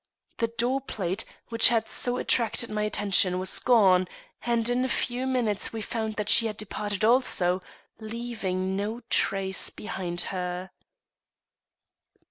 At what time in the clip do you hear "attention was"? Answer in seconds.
2.81-3.59